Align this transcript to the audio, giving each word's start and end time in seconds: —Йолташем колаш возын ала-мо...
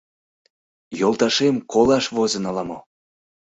—Йолташем 0.99 1.55
колаш 1.71 2.05
возын 2.15 2.43
ала-мо... 2.49 2.79